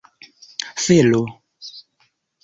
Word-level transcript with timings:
felo 0.85 1.21